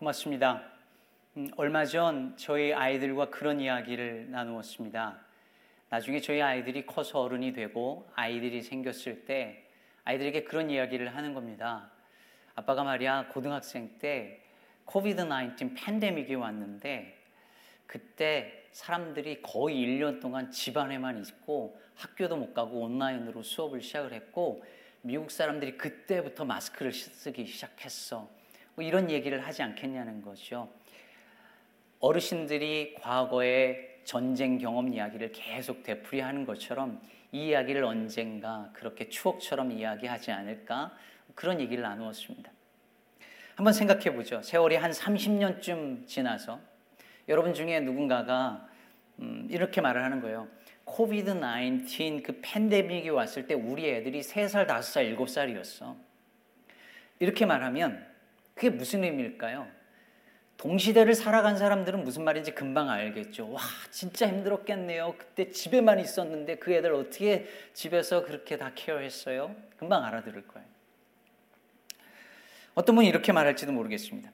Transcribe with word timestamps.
고맙습니다. 0.00 0.62
음, 1.36 1.50
얼마 1.58 1.84
전 1.84 2.34
저희 2.38 2.72
아이들과 2.72 3.28
그런 3.28 3.60
이야기를 3.60 4.30
나누었습니다. 4.30 5.18
나중에 5.90 6.22
저희 6.22 6.40
아이들이 6.40 6.86
커서 6.86 7.20
어른이 7.20 7.52
되고 7.52 8.08
아이들이 8.14 8.62
생겼을 8.62 9.26
때 9.26 9.66
아이들에게 10.04 10.44
그런 10.44 10.70
이야기를 10.70 11.14
하는 11.14 11.34
겁니다. 11.34 11.90
아빠가 12.54 12.82
말이야 12.82 13.28
고등학생 13.28 13.98
때 13.98 14.40
코비드 14.86 15.20
19 15.20 15.74
팬데믹이 15.74 16.34
왔는데 16.34 17.18
그때 17.86 18.68
사람들이 18.72 19.42
거의 19.42 19.76
1년 19.76 20.22
동안 20.22 20.50
집 20.50 20.78
안에만 20.78 21.18
있고 21.18 21.78
학교도 21.96 22.38
못 22.38 22.54
가고 22.54 22.80
온라인으로 22.80 23.42
수업을 23.42 23.82
시작을 23.82 24.14
했고 24.14 24.64
미국 25.02 25.30
사람들이 25.30 25.76
그때부터 25.76 26.46
마스크를 26.46 26.90
쓰기 26.90 27.44
시작했어. 27.44 28.39
뭐 28.80 28.88
이런 28.88 29.10
얘기를 29.10 29.46
하지 29.46 29.62
않겠냐는 29.62 30.22
거죠. 30.22 30.72
어르신들이 31.98 32.94
과거의 32.94 34.00
전쟁 34.04 34.56
경험 34.56 34.94
이야기를 34.94 35.32
계속 35.32 35.82
되풀이하는 35.82 36.46
것처럼 36.46 36.98
이 37.30 37.48
이야기를 37.48 37.84
언젠가 37.84 38.70
그렇게 38.72 39.10
추억처럼 39.10 39.70
이야기하지 39.70 40.32
않을까 40.32 40.96
그런 41.34 41.60
얘기를 41.60 41.82
나누었습니다. 41.82 42.50
한번 43.54 43.74
생각해 43.74 44.14
보죠. 44.14 44.40
세월이 44.40 44.76
한 44.76 44.92
30년쯤 44.92 46.06
지나서 46.06 46.58
여러분 47.28 47.52
중에 47.52 47.80
누군가가 47.80 48.66
음, 49.18 49.46
이렇게 49.50 49.82
말을 49.82 50.02
하는 50.02 50.22
거예요. 50.22 50.48
코비드 50.86 51.38
19 51.38 52.22
그 52.22 52.40
팬데믹이 52.42 53.10
왔을 53.10 53.46
때 53.46 53.52
우리 53.52 53.90
애들이 53.90 54.22
3살, 54.22 54.66
5살, 54.66 55.14
7살이었어. 55.18 55.94
이렇게 57.18 57.44
말하면 57.44 58.09
그게 58.60 58.68
무슨 58.68 59.02
의미일까요? 59.04 59.66
동시대를 60.58 61.14
살아간 61.14 61.56
사람들은 61.56 62.04
무슨 62.04 62.24
말인지 62.24 62.54
금방 62.54 62.90
알겠죠. 62.90 63.50
와, 63.50 63.62
진짜 63.90 64.28
힘들었겠네요. 64.28 65.14
그때 65.16 65.50
집에만 65.50 65.98
있었는데 65.98 66.56
그 66.56 66.70
애들 66.70 66.92
어떻게 66.92 67.46
집에서 67.72 68.22
그렇게 68.22 68.58
다 68.58 68.72
케어했어요? 68.74 69.56
금방 69.78 70.04
알아들을 70.04 70.46
거예요. 70.46 70.68
어떤 72.74 72.96
분이 72.96 73.08
이렇게 73.08 73.32
말할지도 73.32 73.72
모르겠습니다. 73.72 74.30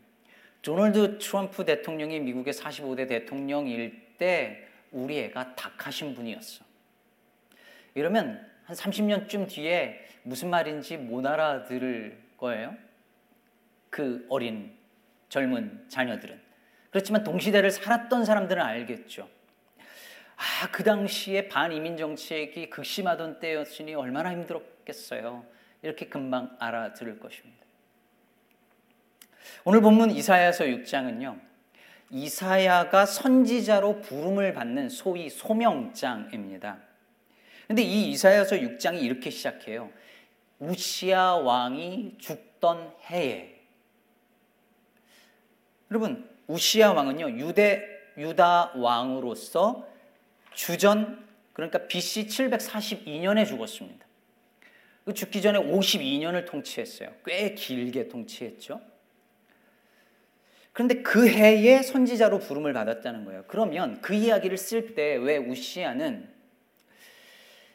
도널드 0.61 1.19
트럼프 1.19 1.65
대통령이 1.65 2.19
미국의 2.19 2.53
45대 2.53 3.07
대통령일 3.07 4.17
때 4.19 4.67
우리 4.91 5.21
애가 5.21 5.55
닭하신 5.55 6.17
분이었어. 6.17 6.65
이러면 7.95 8.45
한 8.65 8.75
30년쯤 8.75 9.47
뒤에 9.49 10.05
무슨 10.25 10.51
말인지 10.51 10.97
못 10.97 11.25
알아들을 11.25 12.19
거예요. 12.39 12.86
그 13.97 14.27
어린 14.29 14.77
젊은 15.31 15.87
자녀들은. 15.89 16.39
그렇지만 16.91 17.25
동시대를 17.25 17.71
살았던 17.71 18.27
사람들은 18.27 18.61
알겠죠. 18.63 19.27
아, 20.37 20.71
그 20.71 20.85
당시에 20.85 21.49
반이민 21.49 21.97
정책이 21.97 22.69
극심하던 22.69 23.41
때였으니 23.41 23.95
얼마나 23.95 24.33
힘들었겠어요. 24.33 25.47
이렇게 25.81 26.09
금방 26.09 26.55
알아들을 26.59 27.19
것입니다. 27.21 27.65
오늘 29.65 29.81
본문 29.81 30.11
이사야서 30.11 30.65
6장은요. 30.65 31.41
이사야가 32.11 33.07
선지자로 33.07 34.03
부름을 34.03 34.53
받는 34.53 34.91
소위 34.91 35.31
소명장입니다. 35.31 36.81
근데 37.67 37.81
이 37.81 38.11
이사야서 38.11 38.57
6장이 38.57 39.01
이렇게 39.01 39.31
시작해요. 39.31 39.91
우시아 40.59 41.37
왕이 41.37 42.17
죽던 42.19 42.93
해에 43.09 43.56
여러분 45.91 46.29
우시아 46.47 46.93
왕은요 46.93 47.39
유대 47.39 47.83
유다 48.17 48.73
왕으로서 48.77 49.87
주전 50.53 51.25
그러니까 51.53 51.87
BC 51.87 52.27
742년에 52.27 53.47
죽었습니다. 53.47 54.07
그 55.05 55.15
죽기 55.15 55.41
전에 55.41 55.59
52년을 55.59 56.47
통치했어요. 56.47 57.11
꽤 57.25 57.55
길게 57.55 58.09
통치했죠. 58.09 58.81
그런데 60.73 61.03
그 61.03 61.29
해에 61.29 61.83
선지자로 61.83 62.41
부름을 62.41 62.73
받았다는 62.75 63.25
거예요. 63.25 63.45
그러면 63.47 64.01
그 64.03 64.15
이야기를 64.15 64.59
쓸 64.59 64.95
때 64.95 65.17
왜 65.17 65.39
우시아는 65.39 66.29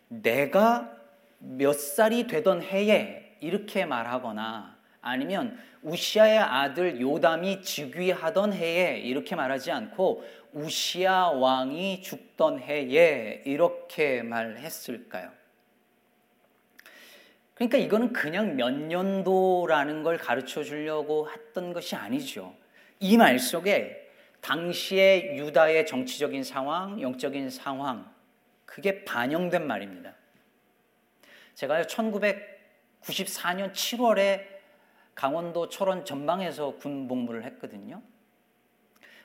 내가 0.10 0.96
몇 1.40 1.74
살이 1.74 2.28
되던 2.28 2.62
해에 2.62 3.38
이렇게 3.40 3.86
말하거나 3.86 4.78
아니면 5.02 5.58
우시아의 5.82 6.38
아들 6.38 7.02
요담이 7.02 7.62
즉위하던 7.64 8.54
해에 8.54 9.00
이렇게 9.00 9.36
말하지 9.36 9.72
않고 9.72 10.24
우시아 10.54 11.30
왕이 11.32 12.02
죽던 12.02 12.60
해에 12.60 13.42
이렇게 13.46 14.22
말했을까요? 14.22 15.32
그러니까 17.56 17.78
이거는 17.78 18.14
그냥 18.14 18.56
몇 18.56 18.72
년도라는 18.72 20.04
걸 20.04 20.18
가르쳐 20.18 20.64
주려고 20.64 21.30
했던 21.30 21.74
것이 21.74 21.96
아니죠. 21.96 22.56
이 23.00 23.18
말 23.18 23.40
속에 23.40 24.10
당시의 24.42 25.38
유다의 25.38 25.86
정치적인 25.86 26.44
상황, 26.44 27.00
영적인 27.02 27.50
상황, 27.50 28.12
그게 28.66 29.04
반영된 29.06 29.66
말입니다. 29.66 30.16
제가요, 31.54 31.84
1994년 31.84 33.72
7월에 33.74 34.61
강원도 35.16 35.70
철원 35.70 36.06
전방에서 36.06 36.76
군 36.76 37.08
복무를 37.08 37.44
했거든요. 37.46 38.02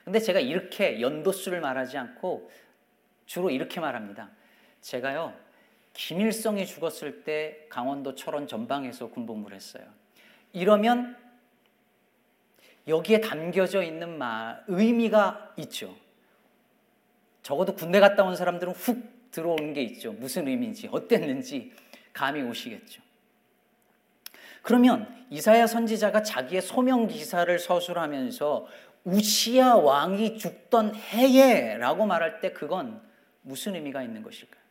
근데 0.03 0.19
제가 0.19 0.39
이렇게 0.39 1.01
연도수를 1.01 1.59
말하지 1.59 1.97
않고 1.97 2.49
주로 3.25 3.49
이렇게 3.49 3.79
말합니다. 3.79 4.29
제가요, 4.81 5.33
김일성이 5.93 6.65
죽었을 6.65 7.23
때 7.23 7.65
강원도 7.69 8.15
철원 8.15 8.47
전방에서 8.47 9.09
군 9.09 9.25
복무를 9.25 9.55
했어요. 9.55 9.83
이러면 10.53 11.17
여기에 12.87 13.21
담겨져 13.21 13.83
있는 13.83 14.17
말, 14.17 14.63
의미가 14.67 15.55
있죠. 15.57 15.95
적어도 17.43 17.75
군대 17.75 17.99
갔다 17.99 18.23
온 18.23 18.35
사람들은 18.35 18.73
훅 18.73 19.31
들어오는 19.31 19.73
게 19.73 19.81
있죠. 19.83 20.13
무슨 20.13 20.47
의미인지, 20.47 20.87
어땠는지 20.89 21.73
감이 22.13 22.41
오시겠죠. 22.43 23.01
그러면 24.61 25.07
이사야 25.29 25.67
선지자가 25.67 26.23
자기의 26.23 26.61
소명 26.61 27.07
기사를 27.07 27.57
서술하면서 27.59 28.67
우시아 29.03 29.75
왕이 29.75 30.37
죽던 30.37 30.95
해에라고 30.95 32.05
말할 32.05 32.39
때 32.41 32.51
그건 32.51 33.01
무슨 33.41 33.75
의미가 33.75 34.03
있는 34.03 34.21
것일까요? 34.23 34.61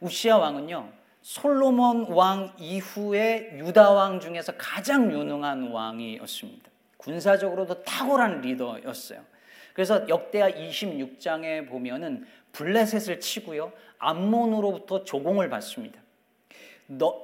우시아 0.00 0.36
왕은요. 0.38 0.92
솔로몬 1.22 2.06
왕 2.10 2.52
이후의 2.58 3.58
유다 3.58 3.92
왕 3.92 4.20
중에서 4.20 4.52
가장 4.58 5.10
유능한 5.10 5.70
왕이었습니다. 5.70 6.70
군사적으로도 6.96 7.82
탁월한 7.84 8.40
리더였어요. 8.40 9.24
그래서 9.72 10.06
역대하 10.08 10.50
26장에 10.50 11.68
보면은 11.68 12.26
블레셋을 12.52 13.20
치고요. 13.20 13.72
암몬으로부터 13.98 15.04
조공을 15.04 15.48
받습니다. 15.48 16.00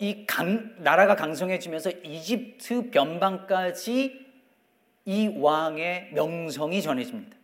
이 0.00 0.24
강, 0.26 0.74
나라가 0.78 1.16
강성해지면서 1.16 1.90
이집트 2.04 2.90
변방까지 2.90 4.26
이 5.04 5.28
왕의 5.38 6.10
명성이 6.12 6.82
전해집니다. 6.82 7.36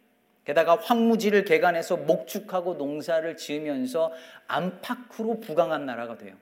게다가 0.45 0.77
황무지를 0.77 1.45
개간해서 1.45 1.97
목축하고 1.97 2.75
농사를 2.75 3.37
지으면서 3.37 4.12
안팎으로 4.47 5.41
부강한 5.41 5.87
나라가 5.87 6.19
돼요. 6.19 6.35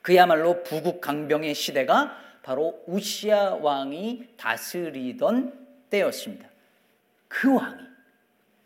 그야말로 0.00 0.62
부국 0.62 1.00
강병의 1.00 1.54
시대가 1.54 2.16
바로 2.42 2.82
우시아 2.86 3.54
왕이 3.56 4.34
다스리던 4.36 5.66
때였습니다. 5.90 6.48
그 7.28 7.54
왕이 7.54 7.82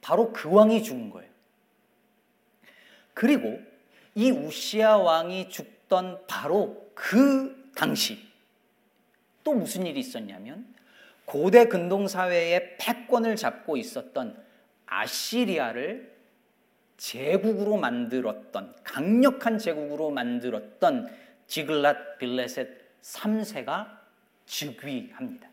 바로 0.01 0.33
그 0.33 0.51
왕이 0.51 0.83
죽은 0.83 1.11
거예요. 1.11 1.31
그리고 3.15 3.59
이 4.15 4.31
우시아 4.31 4.99
왕이 4.99 5.49
죽 5.49 5.76
있었던 5.87 6.27
바로 6.27 6.91
그 6.95 7.71
당시 7.75 8.19
또 9.43 9.55
무슨 9.55 9.87
일이 9.87 10.01
있었냐면 10.01 10.67
고대 11.25 11.67
근동 11.67 12.07
사회의 12.07 12.77
패권을 12.79 13.37
잡고 13.37 13.77
있었던 13.77 14.37
아시리아를 14.87 16.15
제국으로 16.97 17.77
만들었던 17.77 18.77
강력한 18.85 19.59
제국으로 19.59 20.11
만들었던 20.11 21.09
지글랏 21.49 22.19
빌레셋 22.19 23.03
3세가 23.03 23.99
즉위합니다. 24.47 25.49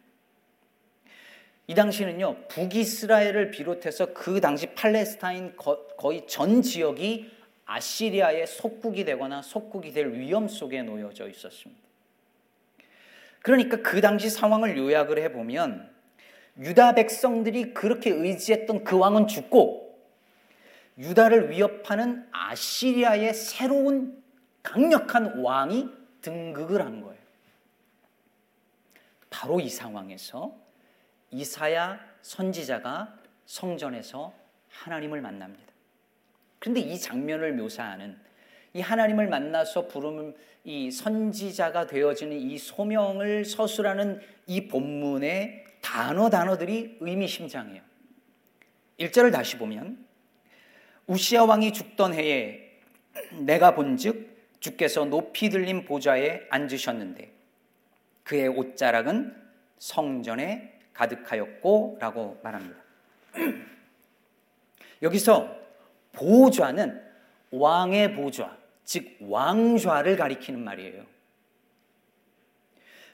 이 1.67 1.75
당시는요 1.75 2.47
북이스라엘을 2.49 3.51
비롯해서 3.51 4.13
그 4.13 4.41
당시 4.41 4.73
팔레스타인 4.73 5.55
거의 5.55 6.25
전 6.27 6.61
지역이 6.61 7.31
아시리아의 7.73 8.45
속국이 8.45 9.03
되거나 9.05 9.41
속국이 9.41 9.91
될 9.93 10.13
위험 10.13 10.47
속에 10.47 10.83
놓여져 10.83 11.27
있었습니다. 11.29 11.81
그러니까 13.41 13.77
그 13.81 13.99
당시 13.99 14.29
상황을 14.29 14.77
요약을 14.77 15.17
해보면 15.23 15.91
유다 16.59 16.93
백성들이 16.93 17.73
그렇게 17.73 18.11
의지했던 18.11 18.83
그 18.83 18.97
왕은 18.97 19.27
죽고 19.27 19.83
유다를 20.99 21.49
위협하는 21.49 22.27
아시리아의 22.31 23.33
새로운 23.33 24.21
강력한 24.61 25.39
왕이 25.39 25.89
등극을 26.21 26.85
한 26.85 27.01
거예요. 27.01 27.21
바로 29.31 29.59
이 29.59 29.67
상황에서 29.67 30.55
이사야 31.31 31.99
선지자가 32.21 33.17
성전에서 33.47 34.31
하나님을 34.69 35.21
만납니다. 35.21 35.72
그런데 36.63 36.79
이 36.79 36.97
장면을 36.97 37.51
묘사하는 37.55 38.17
이 38.71 38.79
하나님을 38.79 39.27
만나서 39.27 39.89
부르는 39.89 40.33
이 40.63 40.91
선지자가 40.91 41.87
되어지는 41.87 42.37
이 42.37 42.57
소명을 42.57 43.43
서술하는 43.43 44.21
이 44.47 44.69
본문의 44.69 45.65
단어 45.81 46.29
단어들이 46.29 46.99
의미심장해요. 47.01 47.81
1절을 48.97 49.33
다시 49.33 49.57
보면 49.57 50.07
우시아 51.05 51.43
왕이 51.43 51.73
죽던 51.73 52.13
해에 52.13 52.79
내가 53.41 53.75
본즉 53.75 54.57
주께서 54.61 55.03
높이 55.03 55.49
들린 55.49 55.83
보좌에 55.83 56.43
앉으셨는데 56.49 57.29
그의 58.23 58.47
옷자락은 58.47 59.35
성전에 59.79 60.79
가득하였고라고 60.93 62.39
말합니다. 62.41 62.77
여기서 65.03 65.62
보좌는 66.13 67.01
왕의 67.51 68.15
보좌, 68.15 68.57
즉 68.83 69.17
왕좌를 69.21 70.15
가리키는 70.15 70.63
말이에요. 70.63 71.03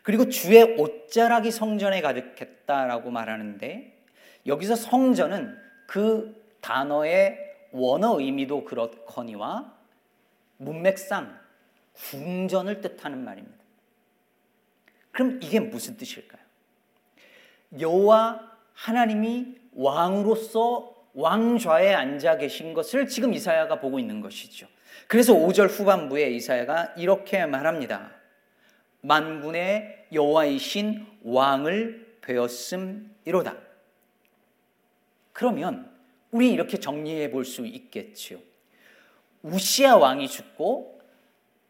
그리고 0.04 0.30
주의 0.30 0.64
옷자락이 0.64 1.52
성전에 1.52 2.02
가득했다라고 2.02 3.12
말하는데 3.12 4.04
여기서 4.46 4.76
성전은 4.76 5.58
그 5.88 6.40
단어의 6.62 7.38
원어 7.72 8.20
의미도 8.20 8.64
그렇거니와 8.66 9.74
문맥상 10.58 11.38
궁전을 11.94 12.82
뜻하는 12.82 13.24
말입니다. 13.24 13.58
그럼 15.12 15.40
이게 15.44 15.60
무슨 15.60 15.98
뜻일까요? 15.98 16.42
여호와 17.80 18.58
하나님이 18.74 19.56
왕으로서 19.74 20.89
왕좌에 21.14 21.94
앉아 21.94 22.38
계신 22.38 22.74
것을 22.74 23.08
지금 23.08 23.34
이사야가 23.34 23.80
보고 23.80 24.00
있는 24.00 24.22
것이죠. 24.22 24.68
그래서 25.08 25.34
5절 25.34 25.70
후반부에 25.70 26.30
이사야가 26.32 26.94
이렇게 26.98 27.46
말합니다. 27.46 28.12
만군의 29.02 30.08
여호와이신 30.12 31.06
왕을 31.24 32.18
배웠음이로다. 32.22 33.56
그러면 35.34 35.90
우리 36.32 36.52
이렇게 36.52 36.80
정리해 36.80 37.32
볼 37.32 37.46
수 37.46 37.66
있겠지요. 37.66 38.40
우시아 39.42 39.96
왕이 39.96 40.28
죽고 40.28 41.02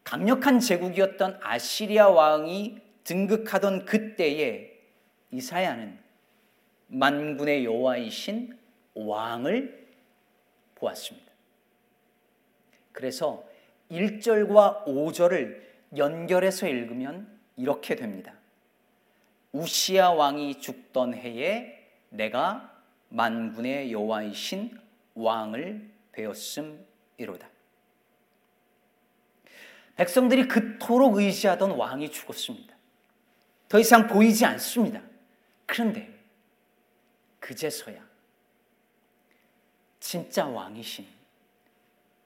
강력한 0.03 0.59
제국이었던 0.59 1.39
아시리아 1.41 2.09
왕이 2.09 2.79
등극하던 3.03 3.85
그때에 3.85 4.71
이사야는 5.31 5.99
만군의 6.87 7.65
여호와이신 7.65 8.57
왕을 8.93 9.87
보았습니다. 10.75 11.31
그래서 12.91 13.43
1절과 13.91 14.85
5절을 14.85 15.61
연결해서 15.95 16.67
읽으면 16.67 17.39
이렇게 17.57 17.95
됩니다. 17.95 18.33
우시아 19.51 20.11
왕이 20.11 20.59
죽던 20.59 21.13
해에 21.15 21.87
내가 22.09 22.83
만군의 23.09 23.91
여호와이신 23.91 24.77
왕을 25.15 25.89
배웠음이로다. 26.11 27.49
백성들이 29.95 30.47
그토록 30.47 31.17
의지하던 31.17 31.71
왕이 31.71 32.11
죽었습니다. 32.11 32.75
더 33.67 33.79
이상 33.79 34.07
보이지 34.07 34.45
않습니다. 34.45 35.01
그런데 35.65 36.09
그제서야 37.39 38.08
진짜 40.09 40.47
왕이신 40.47 41.05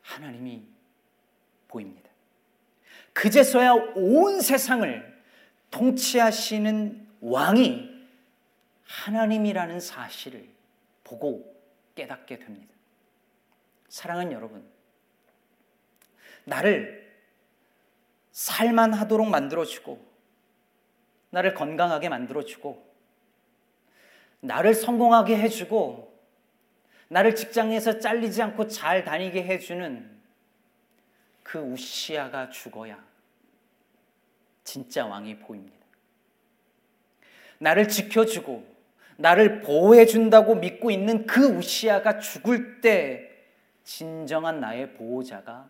하나님이 0.04 0.64
보입니다. 1.68 2.10
그제서야 3.12 3.74
온 3.74 4.40
세상을 4.40 5.22
통치하시는 5.70 7.08
왕이 7.20 8.08
하나님이라는 8.86 9.82
사실을 9.82 10.48
보고 11.04 11.62
깨닫게 11.94 12.40
됩니다. 12.40 12.74
사랑하는 13.90 14.32
여러분, 14.32 14.66
나를 16.46 17.14
살만하도록 18.32 19.28
만들어주고, 19.28 20.08
나를 21.32 21.54
건강하게 21.54 22.08
만들어주고, 22.08 22.94
나를 24.40 24.74
성공하게 24.74 25.38
해주고, 25.38 26.13
나를 27.14 27.36
직장에서 27.36 28.00
잘리지 28.00 28.42
않고 28.42 28.68
잘 28.68 29.04
다니게 29.04 29.44
해주는 29.44 30.20
그 31.44 31.60
우시아가 31.60 32.50
죽어야 32.50 33.00
진짜 34.64 35.06
왕이 35.06 35.38
보입니다. 35.38 35.78
나를 37.60 37.88
지켜주고 37.88 38.66
나를 39.18 39.62
보호해준다고 39.62 40.56
믿고 40.56 40.90
있는 40.90 41.28
그 41.28 41.46
우시아가 41.46 42.18
죽을 42.18 42.82
때 42.82 43.30
진정한 43.84 44.60
나의 44.60 44.96
보호자가 44.96 45.70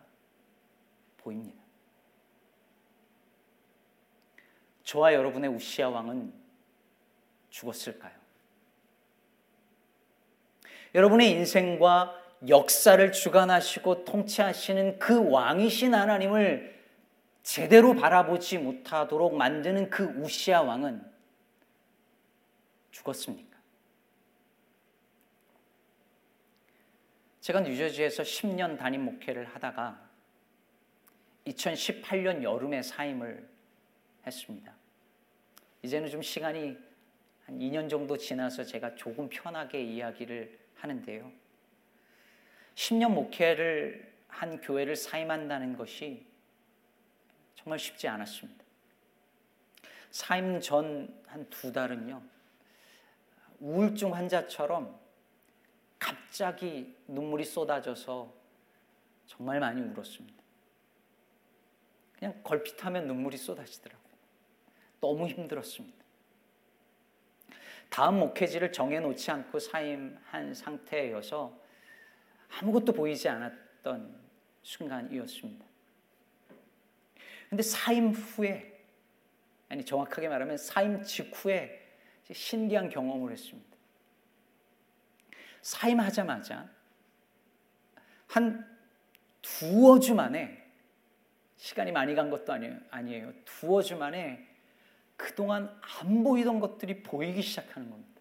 보입니다. 1.18 1.62
저와 4.82 5.12
여러분의 5.12 5.50
우시아 5.50 5.90
왕은 5.90 6.32
죽었을까요? 7.50 8.23
여러분의 10.94 11.30
인생과 11.30 12.22
역사를 12.48 13.12
주관하시고 13.12 14.04
통치하시는 14.04 14.98
그 14.98 15.30
왕이신 15.30 15.94
하나님을 15.94 16.74
제대로 17.42 17.94
바라보지 17.94 18.58
못하도록 18.58 19.36
만드는 19.36 19.90
그 19.90 20.04
우시아 20.04 20.62
왕은 20.62 21.04
죽었습니까? 22.90 23.58
제가 27.40 27.60
뉴저지에서 27.60 28.22
10년 28.22 28.78
담임 28.78 29.04
목회를 29.04 29.44
하다가 29.46 30.00
2018년 31.46 32.42
여름에 32.42 32.82
사임을 32.82 33.46
했습니다. 34.26 34.72
이제는 35.82 36.08
좀 36.08 36.22
시간이 36.22 36.78
한 37.44 37.58
2년 37.58 37.90
정도 37.90 38.16
지나서 38.16 38.64
제가 38.64 38.94
조금 38.94 39.28
편하게 39.28 39.82
이야기를 39.82 40.63
하는데요. 40.84 41.32
10년 42.74 43.12
목회를 43.12 44.12
한 44.28 44.60
교회를 44.60 44.96
사임한다는 44.96 45.76
것이 45.76 46.26
정말 47.54 47.78
쉽지 47.78 48.06
않았습니다. 48.08 48.62
사임 50.10 50.60
전 50.60 51.24
한 51.34 51.50
두 51.50 51.72
달은요, 51.72 52.22
우울증 53.58 54.14
환자처럼 54.14 55.00
갑자기 55.98 56.96
눈물이 57.08 57.44
쏟아져서 57.44 58.32
정말 59.26 59.58
많이 59.58 59.80
울었습니다. 59.80 60.42
그냥 62.12 62.40
걸핏하면 62.44 63.08
눈물이 63.08 63.36
쏟아지더라고요. 63.36 64.14
너무 65.00 65.26
힘들었습니다. 65.26 66.03
다음 67.94 68.18
목회지를 68.18 68.72
정해놓지 68.72 69.30
않고 69.30 69.60
사임한 69.60 70.52
상태여서 70.52 71.56
아무것도 72.58 72.92
보이지 72.92 73.28
않았던 73.28 74.20
순간이었습니다. 74.64 75.64
근데 77.48 77.62
사임 77.62 78.10
후에, 78.10 78.84
아니 79.68 79.84
정확하게 79.84 80.28
말하면 80.28 80.56
사임 80.56 81.04
직후에 81.04 81.88
신기한 82.32 82.88
경험을 82.88 83.30
했습니다. 83.30 83.76
사임하자마자 85.62 86.68
한 88.26 88.76
두어 89.40 90.00
주 90.00 90.16
만에 90.16 90.66
시간이 91.58 91.92
많이 91.92 92.16
간 92.16 92.28
것도 92.28 92.52
아니에요. 92.90 93.32
두어 93.44 93.82
주 93.82 93.96
만에 93.96 94.52
그동안 95.16 95.74
안 96.00 96.24
보이던 96.24 96.60
것들이 96.60 97.02
보이기 97.02 97.42
시작하는 97.42 97.90
겁니다. 97.90 98.20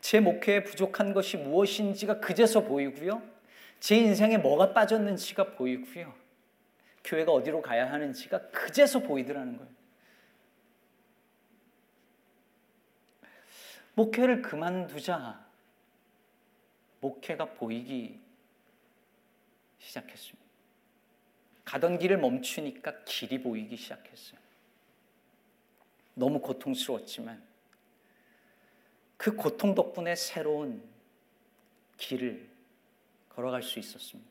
제 0.00 0.20
목회에 0.20 0.62
부족한 0.62 1.12
것이 1.14 1.36
무엇인지가 1.36 2.20
그제서 2.20 2.62
보이고요. 2.62 3.22
제 3.80 3.96
인생에 3.96 4.38
뭐가 4.38 4.72
빠졌는지가 4.72 5.52
보이고요. 5.54 6.14
교회가 7.04 7.32
어디로 7.32 7.62
가야 7.62 7.90
하는지가 7.90 8.50
그제서 8.50 9.00
보이더라는 9.00 9.56
거예요. 9.56 9.72
목회를 13.94 14.42
그만두자. 14.42 15.44
목회가 17.00 17.46
보이기 17.46 18.20
시작했습니다. 19.78 20.46
가던 21.64 21.98
길을 21.98 22.18
멈추니까 22.18 23.04
길이 23.04 23.42
보이기 23.42 23.76
시작했어요. 23.76 24.45
너무 26.16 26.40
고통스러웠지만 26.40 27.42
그 29.18 29.36
고통 29.36 29.74
덕분에 29.74 30.16
새로운 30.16 30.82
길을 31.98 32.48
걸어갈 33.28 33.62
수 33.62 33.78
있었습니다. 33.78 34.30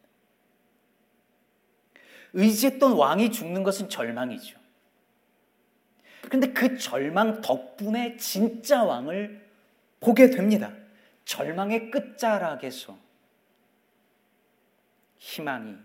의지했던 2.33 2.93
왕이 2.93 3.31
죽는 3.31 3.63
것은 3.63 3.87
절망이죠. 3.87 4.59
그런데 6.23 6.53
그 6.53 6.77
절망 6.77 7.41
덕분에 7.41 8.17
진짜 8.17 8.83
왕을 8.83 9.47
보게 9.99 10.31
됩니다. 10.31 10.73
절망의 11.23 11.91
끝자락에서 11.91 12.97
희망이 15.17 15.75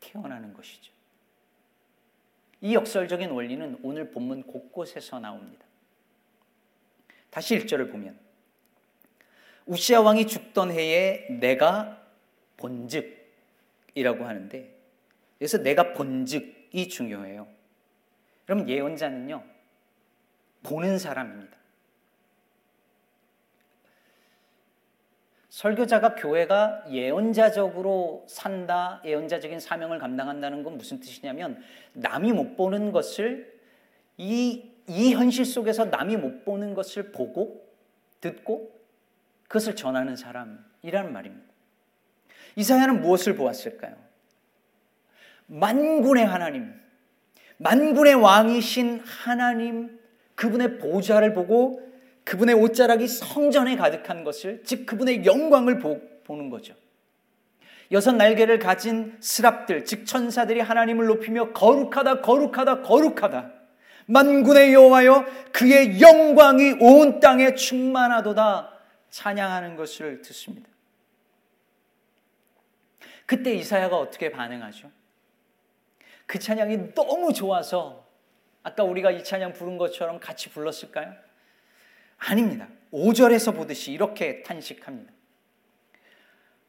태어나는 0.00 0.52
것이죠. 0.52 0.92
이 2.62 2.74
역설적인 2.74 3.30
원리는 3.30 3.76
오늘 3.82 4.10
본문 4.12 4.44
곳곳에서 4.44 5.18
나옵니다. 5.18 5.66
다시 7.28 7.58
1절을 7.58 7.90
보면 7.90 8.18
우시아 9.66 10.00
왕이 10.00 10.28
죽던 10.28 10.70
해에 10.70 11.26
내가 11.40 12.00
본즉이라고 12.58 14.24
하는데 14.24 14.78
그래서 15.38 15.58
내가 15.58 15.92
본즉이 15.92 16.88
중요해요. 16.88 17.48
그럼 18.46 18.68
예언자는요 18.68 19.42
보는 20.62 21.00
사람입니다. 21.00 21.61
설교자가 25.62 26.16
교회가 26.16 26.86
예언자적으로 26.90 28.24
산다, 28.26 29.00
예언자적인 29.04 29.60
사명을 29.60 30.00
감당한다는 30.00 30.64
건 30.64 30.76
무슨 30.76 30.98
뜻이냐면 30.98 31.62
남이 31.92 32.32
못 32.32 32.56
보는 32.56 32.90
것을 32.90 33.60
이, 34.18 34.72
이 34.88 35.14
현실 35.14 35.44
속에서 35.44 35.84
남이 35.84 36.16
못 36.16 36.44
보는 36.44 36.74
것을 36.74 37.12
보고 37.12 37.64
듣고 38.20 38.76
그것을 39.44 39.76
전하는 39.76 40.16
사람이라는 40.16 41.12
말입니다. 41.12 41.52
이사야는 42.56 43.00
무엇을 43.00 43.36
보았을까요? 43.36 43.94
만군의 45.46 46.26
하나님, 46.26 46.74
만군의 47.58 48.14
왕이신 48.16 48.98
하나님, 49.04 50.00
그분의 50.34 50.78
보좌를 50.78 51.32
보고 51.32 51.91
그분의 52.24 52.54
옷자락이 52.54 53.08
성전에 53.08 53.76
가득한 53.76 54.24
것을 54.24 54.62
즉 54.64 54.86
그분의 54.86 55.24
영광을 55.24 55.78
보, 55.78 56.00
보는 56.24 56.50
거죠. 56.50 56.74
여섯 57.90 58.12
날개를 58.12 58.58
가진 58.58 59.16
스랍들 59.20 59.84
즉 59.84 60.06
천사들이 60.06 60.60
하나님을 60.60 61.06
높이며 61.06 61.52
거룩하다 61.52 62.22
거룩하다 62.22 62.82
거룩하다 62.82 63.52
만군의 64.06 64.72
여호와여 64.72 65.26
그의 65.52 66.00
영광이 66.00 66.76
온 66.80 67.20
땅에 67.20 67.54
충만하도다 67.54 68.70
찬양하는 69.10 69.76
것을 69.76 70.22
듣습니다. 70.22 70.68
그때 73.26 73.54
이사야가 73.54 73.96
어떻게 73.96 74.30
반응하죠? 74.30 74.90
그 76.26 76.38
찬양이 76.38 76.94
너무 76.94 77.32
좋아서 77.32 78.06
아까 78.62 78.84
우리가 78.84 79.10
이 79.10 79.22
찬양 79.22 79.52
부른 79.52 79.76
것처럼 79.76 80.18
같이 80.18 80.50
불렀을까요? 80.50 81.14
아닙니다. 82.28 82.68
5절에서 82.92 83.54
보듯이 83.54 83.92
이렇게 83.92 84.42
탄식합니다. 84.42 85.12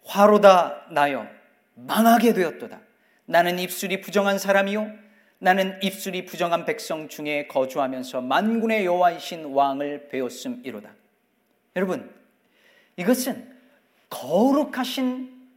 화로다 0.04 0.88
나여 0.92 1.28
망하게 1.76 2.34
되었도다. 2.34 2.82
나는 3.26 3.60
입술이 3.60 4.02
부정한 4.02 4.38
사람이요 4.38 4.92
나는 5.40 5.80
입술이 5.84 6.26
부정한 6.26 6.66
백성 6.66 7.08
중에 7.10 7.48
거주하면서 7.48 8.22
만군의 8.22 8.86
여호와이신 8.86 9.46
왕을 9.46 10.08
배웠음이로다. 10.10 10.90
여러분, 11.76 12.14
이것은 12.96 13.54
거룩하신 14.10 15.50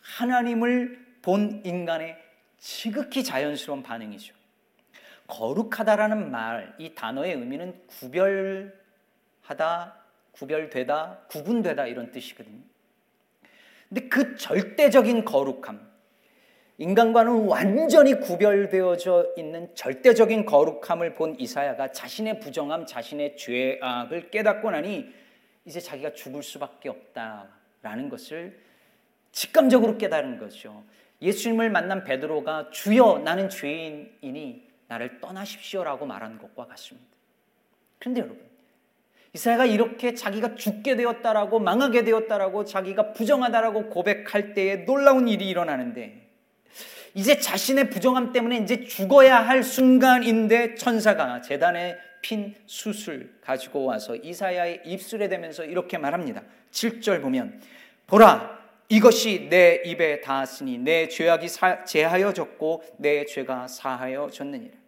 하나님을 0.00 1.18
본 1.22 1.62
인간의 1.64 2.16
지극히 2.58 3.22
자연스러운 3.22 3.82
반응이죠. 3.82 4.34
거룩하다라는 5.26 6.30
말, 6.30 6.74
이 6.78 6.94
단어의 6.94 7.34
의미는 7.34 7.80
구별 7.86 8.83
하다, 9.44 9.94
구별되다, 10.32 11.20
구분되다 11.28 11.86
이런 11.86 12.10
뜻이거든요. 12.10 12.62
근데 13.88 14.08
그 14.08 14.36
절대적인 14.36 15.24
거룩함, 15.24 15.94
인간과는 16.78 17.46
완전히 17.46 18.18
구별되어져 18.18 19.34
있는 19.36 19.72
절대적인 19.76 20.44
거룩함을 20.44 21.14
본 21.14 21.38
이사야가 21.38 21.92
자신의 21.92 22.40
부정함, 22.40 22.86
자신의 22.86 23.36
죄악을 23.36 24.30
깨닫고 24.30 24.70
나니 24.70 25.06
이제 25.64 25.78
자기가 25.78 26.14
죽을 26.14 26.42
수밖에 26.42 26.88
없다라는 26.88 28.08
것을 28.08 28.58
직감적으로 29.30 29.98
깨달은 29.98 30.38
거죠. 30.38 30.82
예수님을 31.22 31.70
만난 31.70 32.02
베드로가 32.02 32.70
주여 32.70 33.20
나는 33.24 33.48
죄인이니 33.48 34.68
나를 34.88 35.20
떠나십시오라고 35.20 36.06
말한 36.06 36.38
것과 36.38 36.66
같습니다. 36.66 37.08
그런데 37.98 38.20
여러분 38.20 38.53
이사야가 39.34 39.66
이렇게 39.66 40.14
자기가 40.14 40.54
죽게 40.54 40.96
되었다라고 40.96 41.58
망하게 41.58 42.04
되었다라고 42.04 42.64
자기가 42.64 43.12
부정하다라고 43.12 43.90
고백할 43.90 44.54
때에 44.54 44.84
놀라운 44.84 45.28
일이 45.28 45.48
일어나는데 45.48 46.22
이제 47.14 47.38
자신의 47.38 47.90
부정함 47.90 48.32
때문에 48.32 48.58
이제 48.58 48.84
죽어야 48.84 49.38
할 49.38 49.62
순간인데 49.62 50.76
천사가 50.76 51.42
재단에 51.42 51.96
핀 52.22 52.54
숯을 52.66 53.34
가지고 53.40 53.84
와서 53.84 54.16
이사야의 54.16 54.82
입술에 54.86 55.28
대면서 55.28 55.64
이렇게 55.64 55.98
말합니다. 55.98 56.42
7절 56.70 57.20
보면 57.20 57.60
보라 58.06 58.58
이것이 58.88 59.48
내 59.50 59.82
입에 59.84 60.20
닿았으니 60.20 60.78
내 60.78 61.08
죄악이 61.08 61.48
제하여졌고 61.86 62.84
내 62.98 63.24
죄가 63.26 63.66
사하여졌느니라. 63.66 64.83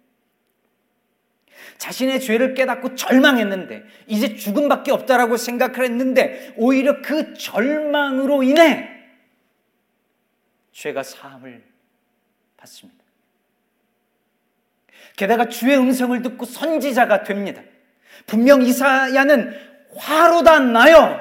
자신의 1.79 2.21
죄를 2.21 2.55
깨닫고 2.55 2.95
절망했는데 2.95 3.85
이제 4.07 4.37
죽음밖에 4.37 4.93
없다라고 4.93 5.37
생각을 5.37 5.85
했는데 5.85 6.55
오히려 6.57 7.03
그 7.03 7.35
절망으로 7.35 8.43
인해 8.43 8.89
죄가 10.73 11.03
사함을 11.03 11.65
받습니다. 12.57 13.05
게다가 15.17 15.49
주의 15.49 15.77
음성을 15.77 16.21
듣고 16.23 16.45
선지자가 16.45 17.23
됩니다. 17.23 17.63
분명 18.27 18.63
이사야는 18.63 19.55
화로다 19.97 20.61
나요! 20.61 21.21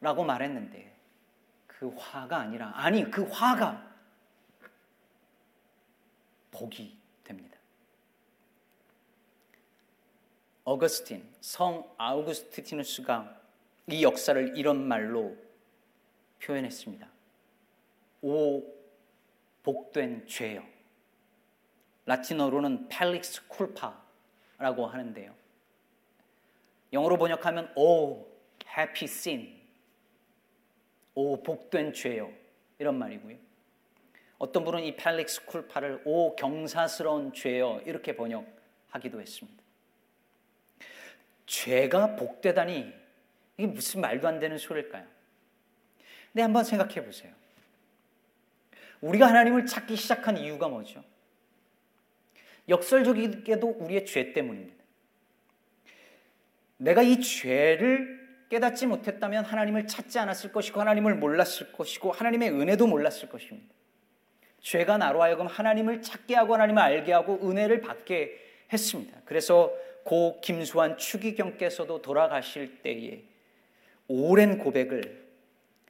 라고 0.00 0.24
말했는데 0.24 0.92
그 1.68 1.94
화가 1.96 2.36
아니라 2.38 2.72
아니 2.74 3.08
그 3.10 3.24
화가 3.24 3.92
복이 6.50 7.01
어거스틴, 10.64 11.28
성 11.40 11.90
아우구스티누스가 11.98 13.40
이 13.88 14.04
역사를 14.04 14.56
이런 14.56 14.86
말로 14.86 15.36
표현했습니다. 16.40 17.08
오 18.22 18.62
복된 19.62 20.26
죄요. 20.26 20.64
라틴어로는 22.06 22.88
펠릭스 22.88 23.46
쿨파라고 23.48 24.86
하는데요. 24.86 25.34
영어로 26.92 27.16
번역하면 27.16 27.72
오 27.76 28.26
해피 28.76 29.06
신. 29.06 29.60
오 31.14 31.42
복된 31.42 31.92
죄요. 31.92 32.32
이런 32.78 32.98
말이고요. 32.98 33.36
어떤 34.38 34.64
분은 34.64 34.82
이 34.84 34.96
펠릭스 34.96 35.44
쿨파를 35.46 36.02
오 36.04 36.34
경사스러운 36.34 37.32
죄요 37.32 37.80
이렇게 37.84 38.16
번역하기도 38.16 39.20
했습니다. 39.20 39.61
죄가 41.46 42.16
복되다니 42.16 42.92
이게 43.58 43.66
무슨 43.66 44.00
말도 44.00 44.26
안 44.28 44.38
되는 44.38 44.58
소리일까요? 44.58 45.04
근데 46.32 46.42
한번 46.42 46.64
생각해 46.64 47.04
보세요. 47.04 47.32
우리가 49.00 49.26
하나님을 49.26 49.66
찾기 49.66 49.96
시작한 49.96 50.36
이유가 50.36 50.68
뭐죠? 50.68 51.04
역설적이게도 52.68 53.76
우리의 53.80 54.06
죄 54.06 54.32
때문입니다. 54.32 54.82
내가 56.76 57.02
이 57.02 57.20
죄를 57.20 58.22
깨닫지 58.48 58.86
못했다면 58.86 59.44
하나님을 59.44 59.86
찾지 59.86 60.18
않았을 60.18 60.52
것이고 60.52 60.80
하나님을 60.80 61.14
몰랐을 61.14 61.72
것이고 61.72 62.12
하나님의 62.12 62.50
은혜도 62.50 62.86
몰랐을 62.86 63.28
것입니다. 63.28 63.72
죄가 64.60 64.98
나로 64.98 65.22
하여금 65.22 65.46
하나님을 65.46 66.02
찾게 66.02 66.36
하고 66.36 66.54
하나님을 66.54 66.82
알게 66.82 67.12
하고 67.12 67.38
은혜를 67.42 67.80
받게 67.80 68.38
했습니다. 68.72 69.20
그래서 69.24 69.72
고 70.04 70.40
김수환 70.40 70.98
추기경께서도 70.98 72.02
돌아가실 72.02 72.82
때에 72.82 73.22
오랜 74.08 74.58
고백을 74.58 75.22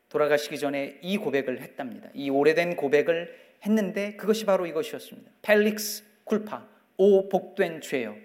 돌아가시기 0.08 0.58
전에 0.58 0.98
이 1.02 1.16
고백을 1.16 1.60
했답니다. 1.60 2.10
이 2.12 2.28
오래된 2.28 2.76
고백을 2.76 3.34
했는데 3.64 4.14
그것이 4.16 4.44
바로 4.44 4.66
이것이었습니다. 4.66 5.30
펠릭스 5.40 6.04
쿨파 6.24 6.68
오 6.98 7.28
복된 7.28 7.80
죄여 7.80 8.16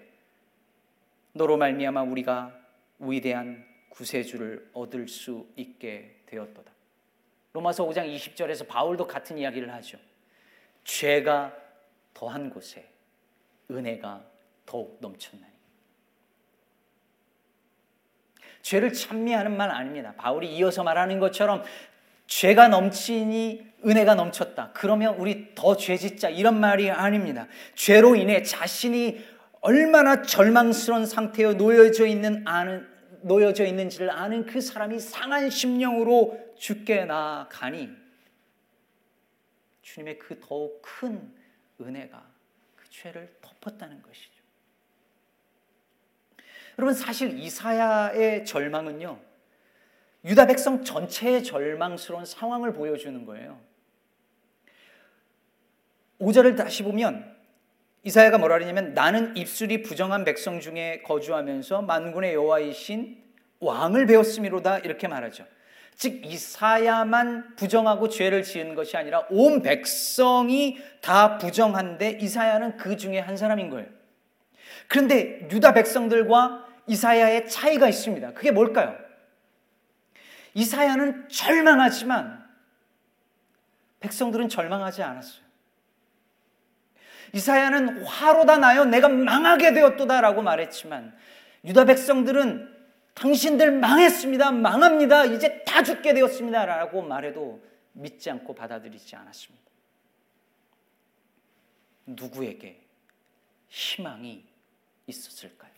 너로 1.32 1.56
말미암아 1.56 2.02
우리가 2.02 2.54
위대한 2.98 3.64
구세주를 3.88 4.70
얻을 4.72 5.08
수 5.08 5.46
있게 5.56 6.16
되었도다. 6.26 6.70
로마서 7.52 7.86
5장 7.86 8.14
20절에서 8.14 8.68
바울도 8.68 9.06
같은 9.06 9.38
이야기를 9.38 9.72
하죠. 9.74 9.98
죄가 10.84 11.56
더한 12.14 12.50
곳에 12.50 12.88
은혜가 13.70 14.24
더욱 14.66 14.98
넘쳤나니. 15.00 15.47
죄를 18.62 18.92
찬미하는 18.92 19.56
말 19.56 19.70
아닙니다. 19.70 20.14
바울이 20.16 20.54
이어서 20.56 20.82
말하는 20.82 21.18
것처럼 21.18 21.62
죄가 22.26 22.68
넘치니 22.68 23.66
은혜가 23.86 24.14
넘쳤다. 24.14 24.72
그러면 24.74 25.14
우리 25.16 25.54
더 25.54 25.76
죄짓자. 25.76 26.30
이런 26.30 26.60
말이 26.60 26.90
아닙니다. 26.90 27.46
죄로 27.74 28.16
인해 28.16 28.42
자신이 28.42 29.24
얼마나 29.60 30.22
절망스러운 30.22 31.06
상태에 31.06 31.54
놓여져 31.54 32.06
있는 32.06 32.46
아는 32.46 32.86
놓여져 33.22 33.64
있는지를 33.64 34.10
아는 34.10 34.46
그 34.46 34.60
사람이 34.60 35.00
상한 35.00 35.50
심령으로 35.50 36.54
죽게 36.58 37.04
나가니 37.04 37.88
주님의 39.82 40.18
그 40.18 40.38
더욱 40.40 40.80
큰 40.82 41.32
은혜가 41.80 42.24
그 42.76 42.88
죄를 42.90 43.34
덮었다는 43.40 44.02
것이죠. 44.02 44.37
여러분 46.78 46.94
사실 46.94 47.36
이사야의 47.36 48.44
절망은요. 48.44 49.18
유다 50.24 50.46
백성 50.46 50.84
전체의 50.84 51.42
절망스러운 51.42 52.24
상황을 52.24 52.72
보여주는 52.72 53.26
거예요. 53.26 53.58
5절을 56.20 56.56
다시 56.56 56.84
보면 56.84 57.36
이사야가 58.04 58.38
뭐라 58.38 58.56
그러냐면 58.56 58.94
나는 58.94 59.36
입술이 59.36 59.82
부정한 59.82 60.24
백성 60.24 60.60
중에 60.60 61.02
거주하면서 61.02 61.82
만군의 61.82 62.34
여호와이신 62.34 63.24
왕을 63.58 64.06
배웠음이로다 64.06 64.78
이렇게 64.78 65.08
말하죠. 65.08 65.44
즉 65.96 66.24
이사야만 66.24 67.56
부정하고 67.56 68.08
죄를 68.08 68.44
지은 68.44 68.76
것이 68.76 68.96
아니라 68.96 69.26
온 69.30 69.62
백성이 69.62 70.78
다 71.00 71.38
부정한데 71.38 72.18
이사야는 72.20 72.76
그 72.76 72.96
중에 72.96 73.18
한 73.18 73.36
사람인 73.36 73.68
거예요. 73.70 73.88
그런데 74.86 75.48
유다 75.50 75.74
백성들과 75.74 76.67
이사야의 76.88 77.48
차이가 77.48 77.88
있습니다. 77.88 78.32
그게 78.32 78.50
뭘까요? 78.50 78.98
이사야는 80.54 81.28
절망하지만 81.28 82.46
백성들은 84.00 84.48
절망하지 84.48 85.02
않았어요. 85.02 85.48
이사야는 87.32 88.04
화로다 88.04 88.56
나요 88.56 88.84
내가 88.84 89.08
망하게 89.08 89.72
되었도다라고 89.74 90.42
말했지만 90.42 91.16
유다 91.64 91.84
백성들은 91.84 92.76
당신들 93.14 93.72
망했습니다. 93.72 94.52
망합니다. 94.52 95.24
이제 95.26 95.62
다 95.64 95.82
죽게 95.82 96.14
되었습니다라고 96.14 97.02
말해도 97.02 97.60
믿지 97.92 98.30
않고 98.30 98.54
받아들이지 98.54 99.16
않았습니다. 99.16 99.68
누구에게 102.06 102.80
희망이 103.68 104.46
있었을까요? 105.06 105.77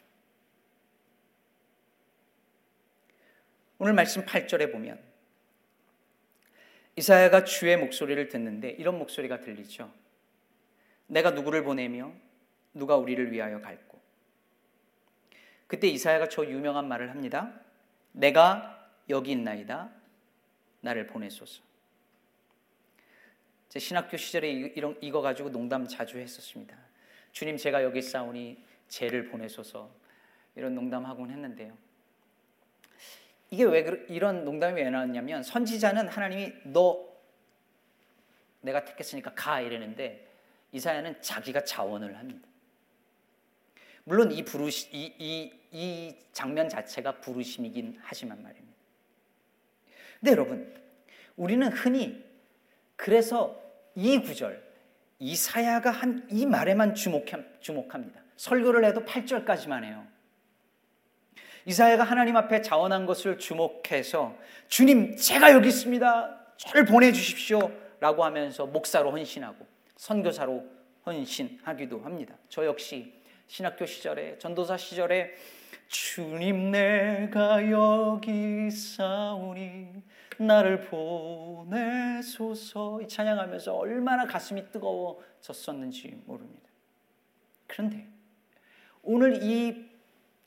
오늘 3.82 3.94
말씀 3.94 4.26
8절에 4.26 4.70
보면 4.72 5.00
이사야가 6.96 7.44
주의 7.44 7.74
목소리를 7.78 8.28
듣는데 8.28 8.72
이런 8.72 8.98
목소리가 8.98 9.40
들리죠. 9.40 9.90
내가 11.06 11.30
누구를 11.30 11.64
보내며 11.64 12.12
누가 12.74 12.96
우리를 12.96 13.32
위하여 13.32 13.62
갈고. 13.62 13.98
그때 15.66 15.88
이사야가 15.88 16.28
저 16.28 16.44
유명한 16.44 16.88
말을 16.88 17.08
합니다. 17.08 17.58
내가 18.12 18.86
여기 19.08 19.32
있나이다. 19.32 19.90
나를 20.82 21.06
보내소서. 21.06 21.62
제 23.70 23.78
신학교 23.78 24.18
시절에 24.18 24.50
이런 24.50 24.98
이거 25.00 25.22
가지고 25.22 25.50
농담 25.50 25.88
자주 25.88 26.18
했었습니다. 26.18 26.76
주님 27.32 27.56
제가 27.56 27.82
여기 27.82 28.02
싸우니 28.02 28.62
죄를 28.88 29.30
보내소서 29.30 29.90
이런 30.54 30.74
농담하곤 30.74 31.30
했는데요. 31.30 31.89
이게 33.50 33.64
왜 33.64 34.04
이런 34.08 34.44
농담이 34.44 34.80
왜 34.80 34.88
나왔냐면 34.90 35.42
선지자는 35.42 36.08
하나님이 36.08 36.52
너 36.64 37.08
내가 38.60 38.84
택했으니까 38.84 39.34
가 39.34 39.60
이러는데 39.60 40.28
이사야는 40.72 41.20
자기가 41.20 41.64
자원을 41.64 42.16
합니다. 42.16 42.48
물론 44.04 44.30
이 44.30 44.44
부르시 44.44 44.88
이, 44.92 45.14
이, 45.18 45.52
이 45.72 46.16
장면 46.32 46.68
자체가 46.68 47.20
부르심이긴 47.20 47.98
하지만 48.02 48.42
말입니다. 48.42 48.76
근데 50.20 50.32
여러분, 50.32 50.74
우리는 51.36 51.66
흔히 51.72 52.24
그래서 52.96 53.60
이 53.94 54.18
구절 54.20 54.62
이사야가 55.18 55.90
한 55.90 56.26
이 56.30 56.46
말에만 56.46 56.94
주목합니다. 56.94 58.20
설교를 58.36 58.84
해도 58.84 59.04
8절까지만 59.04 59.84
해요. 59.84 60.06
이사야가 61.70 62.02
하나님 62.02 62.36
앞에 62.36 62.62
자원한 62.62 63.06
것을 63.06 63.38
주목해서 63.38 64.36
주님 64.66 65.14
제가 65.14 65.52
여기 65.52 65.68
있습니다. 65.68 66.36
저를 66.56 66.84
보내주십시오. 66.84 67.70
라고 68.00 68.24
하면서 68.24 68.66
목사로 68.66 69.12
헌신하고 69.12 69.64
선교사로 69.94 70.64
헌신하기도 71.06 72.00
합니다. 72.00 72.34
저 72.48 72.66
역시 72.66 73.14
신학교 73.46 73.86
시절에 73.86 74.36
전도사 74.38 74.76
시절에 74.76 75.32
주님 75.86 76.72
내가 76.72 77.70
여기 77.70 78.68
싸우니 78.68 80.02
나를 80.38 80.80
보내소서 81.66 83.00
이 83.02 83.06
찬양하면서 83.06 83.76
얼마나 83.76 84.26
가슴이 84.26 84.72
뜨거워졌었는지 84.72 86.20
모릅니다. 86.26 86.68
그런데 87.68 88.08
오늘 89.02 89.40
이 89.44 89.89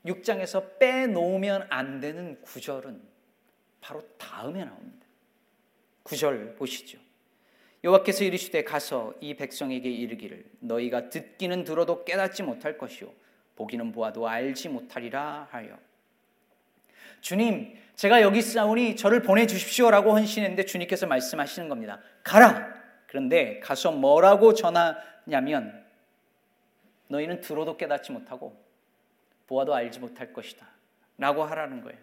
6장에서 0.05 0.79
빼놓으면 0.79 1.67
안 1.69 1.99
되는 1.99 2.41
구절은 2.41 3.01
바로 3.81 4.01
다음에 4.17 4.63
나옵니다. 4.63 5.05
9절 6.03 6.57
보시죠. 6.57 6.99
여호와께서 7.83 8.23
이르시되 8.23 8.63
가서 8.63 9.13
이 9.19 9.33
백성에게 9.35 9.89
이르기를 9.89 10.45
너희가 10.59 11.09
듣기는 11.09 11.63
들어도 11.63 12.05
깨닫지 12.05 12.43
못할 12.43 12.77
것이요 12.77 13.11
보기는 13.55 13.91
보아도 13.91 14.27
알지 14.27 14.69
못하리라 14.69 15.49
하여 15.51 15.77
주님 17.19 17.77
제가 17.95 18.21
여기 18.21 18.41
싸우니 18.41 18.95
저를 18.95 19.21
보내 19.21 19.45
주십시오라고 19.45 20.11
헌신했는데 20.11 20.65
주님께서 20.65 21.05
말씀하시는 21.07 21.69
겁니다. 21.69 21.99
가라. 22.23 22.73
그런데 23.07 23.59
가서 23.59 23.91
뭐라고 23.91 24.53
전하냐면 24.53 25.85
너희는 27.07 27.41
들어도 27.41 27.77
깨닫지 27.77 28.11
못하고 28.11 28.62
보아도 29.53 29.75
알지 29.75 29.99
못할 29.99 30.33
것이다. 30.33 30.67
라고 31.19 31.43
하라는 31.43 31.81
거예요. 31.81 31.99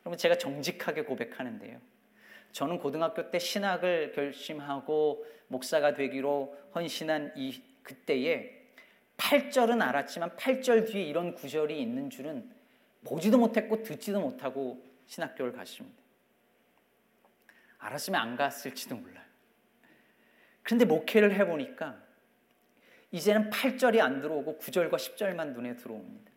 그러면 0.00 0.18
제가 0.18 0.36
정직하게 0.36 1.02
고백하는데요. 1.02 1.80
저는 2.50 2.78
고등학교 2.78 3.30
때 3.30 3.38
신학을 3.38 4.12
결심하고 4.12 5.24
목사가 5.46 5.94
되기로 5.94 6.56
헌신한 6.74 7.34
이 7.36 7.62
그때에 7.84 8.66
8절은 9.16 9.80
알았지만 9.80 10.30
8절 10.36 10.90
뒤에 10.90 11.04
이런 11.04 11.34
구절이 11.34 11.80
있는 11.80 12.10
줄은 12.10 12.50
보지도 13.04 13.38
못했고 13.38 13.84
듣지도 13.84 14.20
못하고 14.20 14.84
신학교를 15.06 15.52
갔습니다. 15.52 16.02
알았으면 17.78 18.20
안 18.20 18.34
갔을지도 18.34 18.96
몰라요. 18.96 19.24
그런데 20.62 20.84
목회를 20.84 21.32
해보니까 21.36 22.02
이제는 23.10 23.50
8절이 23.50 24.00
안 24.00 24.20
들어오고 24.20 24.58
9절과 24.58 24.94
10절만 24.94 25.52
눈에 25.52 25.76
들어옵니다. 25.76 26.30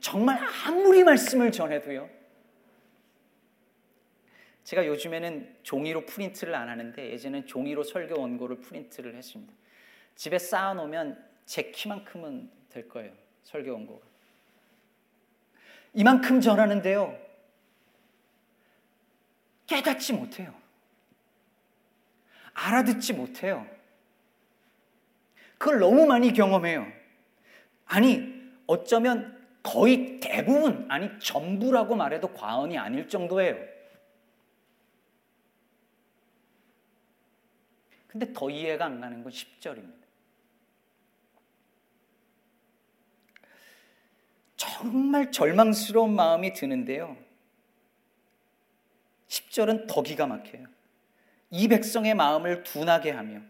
정말 0.00 0.38
아무리 0.66 1.04
말씀을 1.04 1.52
전해도요. 1.52 2.08
제가 4.64 4.86
요즘에는 4.88 5.58
종이로 5.62 6.06
프린트를 6.06 6.54
안 6.54 6.68
하는데 6.68 7.10
예전에는 7.12 7.46
종이로 7.46 7.84
설교 7.84 8.20
원고를 8.20 8.60
프린트를 8.60 9.14
했습니다. 9.14 9.52
집에 10.16 10.38
쌓아놓으면 10.38 11.24
제 11.44 11.70
키만큼은 11.70 12.50
될 12.70 12.88
거예요. 12.88 13.12
설교 13.44 13.72
원고가. 13.72 14.04
이만큼 15.94 16.40
전하는데요. 16.40 17.16
깨닫지 19.66 20.12
못해요. 20.14 20.52
알아듣지 22.52 23.12
못해요. 23.12 23.75
그걸 25.58 25.78
너무 25.78 26.06
많이 26.06 26.32
경험해요. 26.32 26.86
아니, 27.86 28.34
어쩌면 28.66 29.36
거의 29.62 30.20
대부분, 30.20 30.86
아니, 30.90 31.10
전부라고 31.18 31.96
말해도 31.96 32.32
과언이 32.32 32.78
아닐 32.78 33.08
정도예요. 33.08 33.56
근데 38.06 38.32
더 38.32 38.48
이해가 38.48 38.86
안 38.86 39.00
가는 39.00 39.22
건 39.22 39.32
10절입니다. 39.32 40.06
정말 44.56 45.30
절망스러운 45.30 46.14
마음이 46.14 46.52
드는데요. 46.54 47.16
10절은 49.28 49.86
더 49.86 50.02
기가 50.02 50.26
막혀요. 50.26 50.66
이 51.50 51.68
백성의 51.68 52.14
마음을 52.14 52.62
둔하게 52.62 53.10
하며 53.10 53.40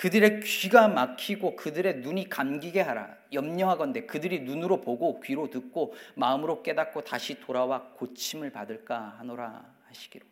그들의 0.00 0.40
귀가 0.40 0.88
막히고 0.88 1.56
그들의 1.56 1.96
눈이 1.96 2.30
감기게 2.30 2.80
하라. 2.80 3.18
염려하건대 3.34 4.06
그들이 4.06 4.40
눈으로 4.40 4.80
보고 4.80 5.20
귀로 5.20 5.50
듣고 5.50 5.92
마음으로 6.14 6.62
깨닫고 6.62 7.04
다시 7.04 7.38
돌아와 7.38 7.90
고침을 7.96 8.50
받을까 8.50 9.16
하노라 9.18 9.62
하시기로. 9.88 10.24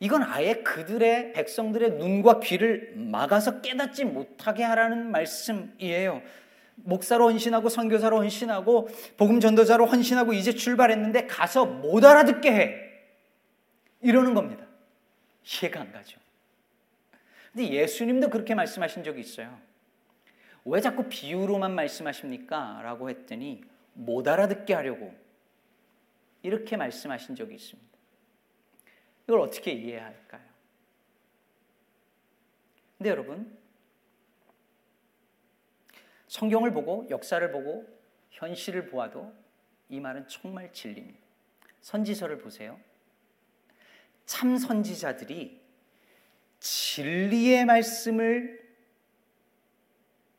이건 0.00 0.24
아예 0.24 0.54
그들의 0.64 1.34
백성들의 1.34 1.92
눈과 1.98 2.40
귀를 2.40 2.94
막아서 2.96 3.60
깨닫지 3.60 4.06
못하게 4.06 4.64
하라는 4.64 5.12
말씀이에요. 5.12 6.20
목사로 6.84 7.28
헌신하고 7.30 7.68
선교사로 7.68 8.18
헌신하고 8.18 8.88
복음 9.16 9.40
전도자로 9.40 9.86
헌신하고 9.86 10.32
이제 10.32 10.52
출발했는데 10.52 11.26
가서 11.26 11.66
못 11.66 12.04
알아듣게 12.04 12.52
해. 12.52 12.90
이러는 14.02 14.34
겁니다. 14.34 14.66
이해가 15.44 15.80
안 15.80 15.92
가죠. 15.92 16.18
근데 17.52 17.68
예수님도 17.68 18.30
그렇게 18.30 18.54
말씀하신 18.54 19.04
적이 19.04 19.20
있어요. 19.20 19.58
왜 20.64 20.80
자꾸 20.80 21.08
비유로만 21.08 21.74
말씀하십니까? 21.74 22.80
라고 22.82 23.10
했더니 23.10 23.62
못 23.92 24.26
알아듣게 24.28 24.74
하려고 24.74 25.12
이렇게 26.42 26.76
말씀하신 26.76 27.34
적이 27.34 27.56
있습니다. 27.56 27.90
이걸 29.26 29.40
어떻게 29.40 29.72
이해해야 29.72 30.06
할까요? 30.06 30.42
근데 32.98 33.10
여러분, 33.10 33.59
성경을 36.30 36.72
보고 36.72 37.08
역사를 37.10 37.50
보고 37.50 37.84
현실을 38.30 38.86
보아도 38.86 39.32
이 39.88 39.98
말은 39.98 40.28
정말 40.28 40.72
진리입니다. 40.72 41.18
선지서를 41.80 42.38
보세요. 42.38 42.78
참 44.26 44.56
선지자들이 44.56 45.60
진리의 46.60 47.64
말씀을 47.64 48.64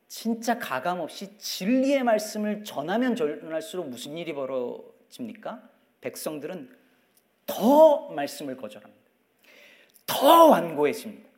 진짜 0.07 0.57
가감 0.57 1.01
없이 1.01 1.37
진리의 1.37 2.03
말씀을 2.03 2.63
전하면 2.63 3.17
전할수록 3.17 3.89
무슨 3.89 4.17
일이 4.17 4.33
벌어집니까? 4.33 5.69
백성들은 5.99 6.73
더 7.45 8.07
말씀을 8.11 8.55
거절합니다. 8.55 9.11
더 10.07 10.45
완고해집니다. 10.45 11.29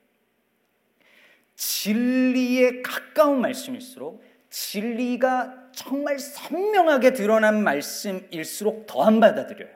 진리에 1.55 2.83
가까운 2.83 3.41
말씀일수록 3.41 4.32
진리가 4.53 5.71
정말 5.71 6.19
선명하게 6.19 7.13
드러난 7.13 7.63
말씀일수록 7.63 8.85
더안 8.85 9.19
받아들여요. 9.19 9.73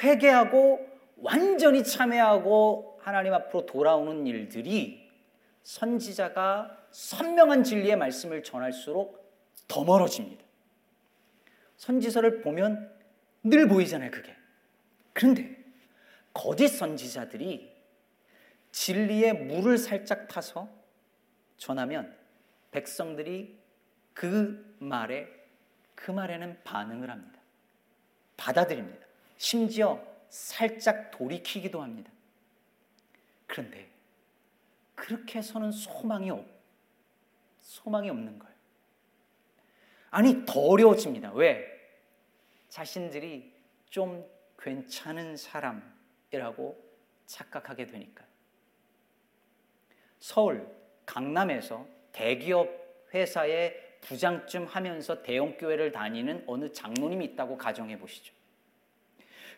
회개하고 0.00 0.88
완전히 1.16 1.82
참회하고 1.82 3.00
하나님 3.02 3.34
앞으로 3.34 3.66
돌아오는 3.66 4.28
일들이 4.28 5.10
선지자가 5.64 6.86
선명한 6.92 7.64
진리의 7.64 7.96
말씀을 7.96 8.44
전할수록 8.44 9.28
더 9.66 9.82
멀어집니다. 9.82 10.44
선지서를 11.78 12.42
보면 12.42 12.92
늘 13.42 13.66
보이잖아요, 13.66 14.12
그게. 14.12 14.36
그런데 15.12 15.56
거짓 16.32 16.68
선지자들이 16.68 17.74
진리에 18.70 19.32
물을 19.32 19.76
살짝 19.78 20.28
타서 20.28 20.68
전하면 21.56 22.19
백성들이 22.70 23.58
그 24.14 24.76
말에 24.78 25.28
그 25.94 26.10
말에는 26.10 26.62
반응을 26.64 27.10
합니다. 27.10 27.40
받아들입니다. 28.36 29.06
심지어 29.36 30.02
살짝 30.28 31.10
돌이키기도 31.10 31.82
합니다. 31.82 32.10
그런데 33.46 33.90
그렇게 34.94 35.38
해서는 35.38 35.72
소망이 35.72 36.30
없, 36.30 36.46
소망이 37.58 38.08
없는 38.08 38.38
거예요. 38.38 38.54
아니, 40.10 40.44
더 40.44 40.60
어려워집니다. 40.60 41.32
왜? 41.32 41.66
자신들이 42.68 43.52
좀 43.88 44.24
괜찮은 44.58 45.36
사람이라고 45.36 46.90
착각하게 47.26 47.86
되니까. 47.86 48.24
서울, 50.18 50.68
강남에서 51.06 51.86
대기업 52.12 52.68
회사의 53.12 53.90
부장쯤 54.00 54.66
하면서 54.66 55.22
대형 55.22 55.56
교회를 55.56 55.92
다니는 55.92 56.44
어느 56.46 56.72
장로님이 56.72 57.24
있다고 57.26 57.58
가정해 57.58 57.98
보시죠. 57.98 58.34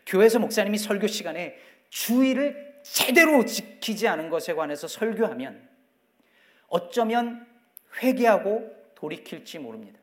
교회에서 0.05 0.39
목사님이 0.39 0.77
설교 0.77 1.07
시간에 1.07 1.57
주의를 1.89 2.81
제대로 2.83 3.45
지키지 3.45 4.07
않은 4.07 4.29
것에 4.29 4.53
관해서 4.53 4.87
설교하면 4.87 5.69
어쩌면 6.67 7.47
회개하고 8.01 8.93
돌이킬지 8.95 9.59
모릅니다. 9.59 9.99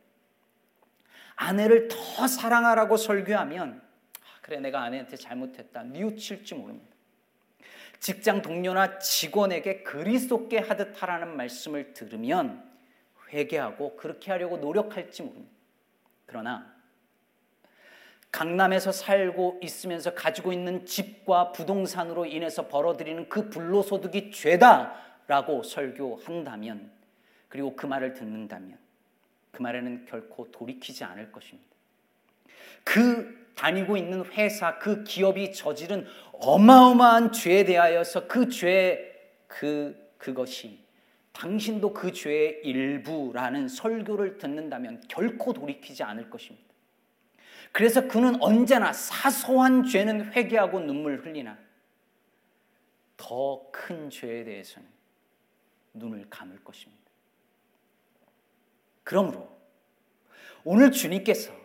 아내를 1.37 1.89
더 1.89 2.27
사랑하라고 2.27 2.97
설교하면 2.97 3.83
아, 4.21 4.41
그래 4.43 4.61
내가 4.61 4.83
아내한테 4.83 5.17
잘못했다 5.17 5.83
뉘우칠지 5.83 6.55
모릅니다. 6.55 6.90
직장 8.01 8.41
동료나 8.41 8.99
직원에게 8.99 9.83
그리스도께 9.83 10.59
하듯 10.59 11.03
하라는 11.03 11.37
말씀을 11.37 11.93
들으면 11.93 12.69
회개하고 13.33 13.97
그렇게 13.97 14.33
하려고 14.33 14.57
노력할지 14.57 15.23
모릅니다. 15.23 15.55
그러나 16.27 16.75
강남에서 18.33 18.93
살고 18.93 19.61
있으면서 19.63 20.15
가지고 20.15 20.53
있는 20.53 20.87
집과 20.87 21.53
부동산으로 21.53 22.27
인해서 22.27 22.69
벌어들이는 22.69 23.29
그 23.29 23.51
불로소득이 23.51 24.31
죄다라고 24.31 25.63
설교한다면 25.63 26.91
그리고 27.49 27.75
그 27.75 27.87
말을 27.87 28.15
듣는다면 28.15 28.79
그 29.51 29.63
말에는 29.63 30.07
결코 30.07 30.51
돌이키지 30.51 31.05
않을 31.05 31.33
것입니다. 31.33 31.69
그 32.85 33.40
다니고 33.61 33.99
있는 33.99 34.25
회사, 34.25 34.79
그 34.79 35.05
기업이 35.05 35.53
저지른 35.53 36.07
어마어마한 36.33 37.33
죄에 37.33 37.65
대하여서 37.65 38.27
그 38.27 38.49
죄, 38.49 39.37
그, 39.47 39.95
그것이 40.17 40.83
당신도 41.33 41.93
그 41.93 42.11
죄의 42.11 42.63
일부라는 42.65 43.69
설교를 43.69 44.39
듣는다면 44.39 45.03
결코 45.09 45.53
돌이키지 45.53 46.03
않을 46.03 46.31
것입니다. 46.31 46.67
그래서 47.71 48.09
그는 48.09 48.43
언제나 48.43 48.95
사소한 48.95 49.85
죄는 49.85 50.33
회개하고 50.33 50.81
눈물 50.81 51.19
흘리나 51.23 51.59
더 53.19 53.71
큰 53.71 54.09
죄에 54.09 54.45
대해서는 54.45 54.89
눈을 55.93 56.27
감을 56.31 56.65
것입니다. 56.65 57.03
그러므로 59.05 59.51
오늘 60.65 60.93
주님께서 60.93 61.60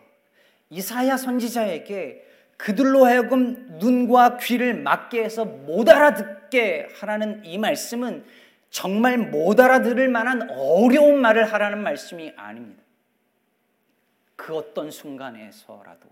이사야 0.70 1.16
선지자에게 1.16 2.24
그들로 2.56 3.04
하여금 3.04 3.78
눈과 3.78 4.38
귀를 4.38 4.74
막게 4.74 5.22
해서 5.22 5.44
못 5.44 5.88
알아듣게 5.88 6.88
하라는 6.94 7.44
이 7.44 7.58
말씀은 7.58 8.24
정말 8.70 9.18
못 9.18 9.60
알아들을 9.60 10.08
만한 10.08 10.50
어려운 10.50 11.20
말을 11.20 11.52
하라는 11.52 11.82
말씀이 11.82 12.32
아닙니다. 12.36 12.82
그 14.34 14.54
어떤 14.54 14.90
순간에서라도 14.90 16.08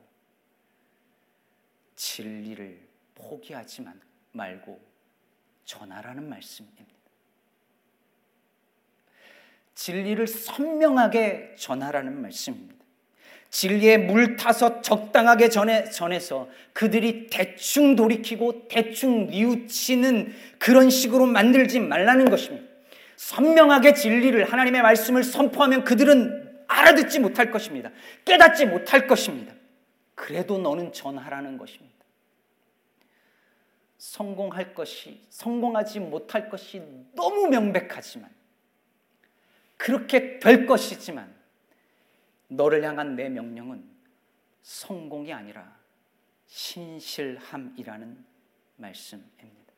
진리를 1.97 2.81
포기하지 3.15 3.85
말고 4.33 4.81
전하라는 5.65 6.29
말씀입니다. 6.29 6.85
진리를 9.75 10.27
선명하게 10.27 11.57
전하라는 11.59 12.21
말씀입니다. 12.21 12.84
진리에 13.55 13.99
물 13.99 14.35
타서 14.35 14.83
적당하게 14.83 15.49
전해, 15.49 15.85
전해서 15.85 16.49
그들이 16.73 17.29
대충 17.31 17.95
돌이키고 17.95 18.67
대충 18.67 19.29
뉘우치는 19.29 20.35
그런 20.59 20.91
식으로 20.91 21.27
만들지 21.27 21.79
말라는 21.79 22.31
것입니다. 22.31 22.67
선명하게 23.15 23.95
진리를 23.95 24.53
하나님의 24.53 24.83
말씀을 24.83 25.23
선포하면 25.23 25.85
그들은 25.85 26.65
알아듣지 26.67 27.21
못할 27.21 27.53
것입니다. 27.53 27.93
깨닫지 28.25 28.67
못할 28.67 29.07
것입니다. 29.07 29.55
그래도 30.17 30.59
너는 30.59 30.93
전하라는 30.93 31.57
것입니다. 31.57 31.95
성공할 33.99 34.75
것이, 34.75 35.21
성공하지 35.31 36.01
못할 36.01 36.51
것이 36.51 36.83
너무 37.15 37.47
명백하지만, 37.47 38.29
그렇게 39.77 40.41
될 40.41 40.67
것이지만, 40.67 41.34
너를 42.49 42.85
향한 42.85 43.17
내 43.17 43.29
명령은 43.29 43.89
성공이 44.63 45.33
아니라 45.33 45.79
신실함이라는 46.47 48.25
말씀입니다. 48.77 49.73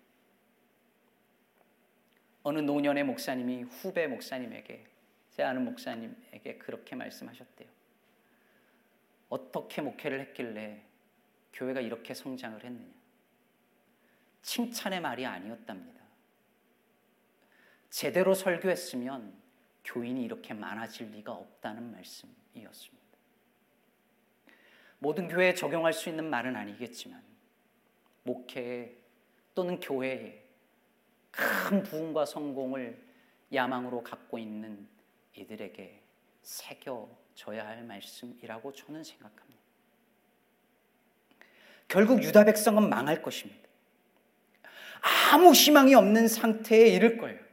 어느 2.42 2.60
노년의 2.60 3.04
목사님이 3.04 3.62
후배 3.64 4.06
목사님에게, 4.06 4.86
제 5.30 5.42
아는 5.42 5.64
목사님에게 5.64 6.58
그렇게 6.58 6.94
말씀하셨대요. 6.94 7.68
어떻게 9.28 9.82
목회를 9.82 10.20
했길래 10.20 10.82
교회가 11.52 11.80
이렇게 11.80 12.14
성장을 12.14 12.62
했느냐? 12.62 12.94
칭찬의 14.42 15.00
말이 15.00 15.26
아니었답니다. 15.26 16.00
제대로 17.90 18.34
설교했으면 18.34 19.34
교인이 19.86 20.22
이렇게 20.22 20.52
많아질 20.52 21.12
리가 21.12 21.32
없다는 21.32 21.92
말씀이었습니다. 21.92 23.06
모든 24.98 25.28
교회에 25.28 25.54
적용할 25.54 25.92
수 25.92 26.08
있는 26.08 26.28
말은 26.28 26.56
아니겠지만 26.56 27.22
목회에 28.24 28.96
또는 29.54 29.78
교회에 29.80 30.44
큰 31.30 31.82
부흥과 31.82 32.26
성공을 32.26 33.02
야망으로 33.52 34.02
갖고 34.02 34.38
있는 34.38 34.88
이들에게 35.34 36.02
새겨져야 36.42 37.66
할 37.66 37.84
말씀이라고 37.84 38.72
저는 38.72 39.04
생각합니다. 39.04 39.46
결국 41.88 42.22
유다 42.22 42.44
백성은 42.44 42.88
망할 42.88 43.22
것입니다. 43.22 43.68
아무 45.32 45.52
희망이 45.52 45.94
없는 45.94 46.26
상태에 46.26 46.88
이를 46.88 47.16
거예요. 47.18 47.45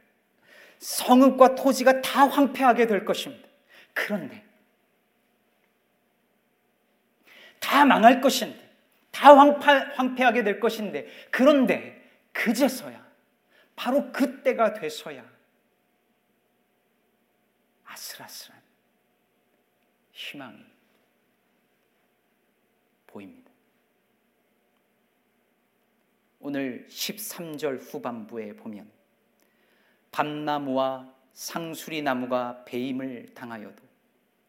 성읍과 0.84 1.54
토지가 1.54 2.02
다 2.02 2.28
황폐하게 2.28 2.86
될 2.86 3.06
것입니다. 3.06 3.48
그런데 3.94 4.44
다 7.58 7.86
망할 7.86 8.20
것인데 8.20 8.62
다 9.10 9.34
황폐, 9.34 9.66
황폐 9.94 10.22
하게 10.22 10.44
될 10.44 10.60
것인데 10.60 11.08
그런데 11.30 12.06
그제서야 12.32 13.02
바로 13.74 14.12
그때가 14.12 14.74
돼서야 14.74 15.24
아슬아슬한 17.84 18.60
희망이 20.12 20.66
보입니다. 23.06 23.50
오늘 26.40 26.86
13절 26.90 27.80
후반부에 27.80 28.56
보면 28.56 28.93
밤나무와 30.14 31.12
상수리 31.32 32.00
나무가 32.00 32.64
배임을 32.64 33.34
당하여도 33.34 33.82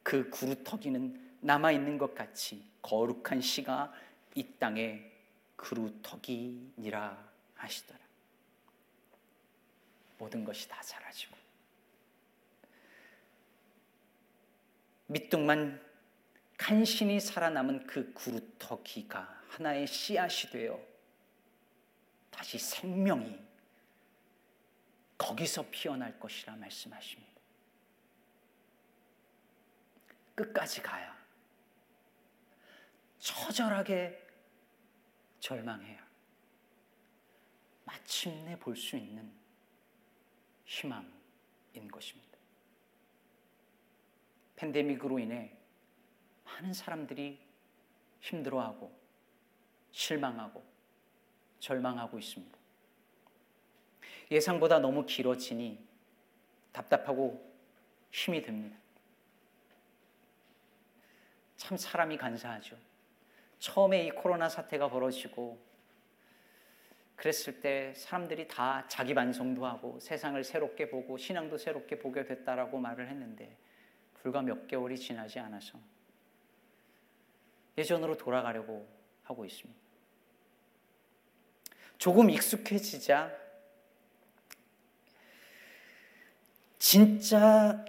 그 0.03 0.29
구루터기는 0.29 1.39
남아 1.41 1.71
있는 1.71 1.97
것 1.97 2.13
같이 2.13 2.63
거룩한 2.83 3.41
씨가 3.41 3.91
이 4.35 4.47
땅에 4.59 5.11
그루터기니라 5.55 7.17
하시더라. 7.55 7.99
모든 10.19 10.45
것이 10.45 10.69
다 10.69 10.79
사라지고 10.83 11.35
밑둥만 15.07 15.81
간신히 16.59 17.19
살아남은 17.19 17.87
그 17.87 18.13
구루터기가 18.13 19.41
하나의 19.49 19.87
씨앗이 19.87 20.51
되어 20.51 20.79
다시 22.29 22.59
생명이 22.59 23.44
거기서 25.17 25.65
피어날 25.71 26.19
것이라 26.19 26.55
말씀하십니다. 26.55 27.33
끝까지 30.35 30.81
가야 30.81 31.15
처절하게 33.19 34.21
절망해야 35.39 36.05
마침내 37.85 38.57
볼 38.59 38.75
수 38.75 38.97
있는 38.97 39.31
희망인 40.65 41.87
것입니다. 41.91 42.37
팬데믹으로 44.55 45.19
인해 45.19 45.55
많은 46.43 46.73
사람들이 46.73 47.39
힘들어하고 48.19 48.91
실망하고 49.91 50.65
절망하고 51.59 52.19
있습니다. 52.19 52.57
예상보다 54.31 54.79
너무 54.79 55.05
길어지니 55.05 55.79
답답하고 56.71 57.53
힘이 58.11 58.41
듭니다. 58.41 58.77
참 61.57 61.77
사람이 61.77 62.17
간사하죠. 62.17 62.77
처음에 63.59 64.05
이 64.05 64.11
코로나 64.11 64.49
사태가 64.49 64.89
벌어지고 64.89 65.59
그랬을 67.15 67.61
때 67.61 67.93
사람들이 67.95 68.47
다 68.47 68.85
자기 68.87 69.13
반성도 69.13 69.65
하고 69.65 69.99
세상을 69.99 70.43
새롭게 70.43 70.89
보고 70.89 71.17
신앙도 71.17 71.57
새롭게 71.57 71.97
보게 71.97 72.25
됐다라고 72.25 72.77
말을 72.77 73.07
했는데 73.09 73.57
불과 74.15 74.41
몇 74.41 74.67
개월이 74.67 74.97
지나지 74.97 75.39
않아서 75.39 75.79
예전으로 77.77 78.17
돌아가려고 78.17 78.87
하고 79.23 79.45
있습니다. 79.45 79.79
조금 81.97 82.29
익숙해지자 82.29 83.44
진짜 86.85 87.83